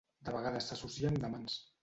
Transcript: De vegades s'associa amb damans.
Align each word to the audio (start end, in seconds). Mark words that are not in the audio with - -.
De 0.29 0.31
vegades 0.35 0.69
s'associa 0.71 1.13
amb 1.13 1.21
damans. 1.27 1.61